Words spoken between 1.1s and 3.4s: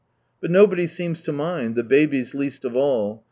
to mind, the babies least of all.